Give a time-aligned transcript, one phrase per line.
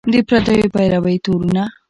[0.13, 1.63] د پردیو پیروۍ تورونه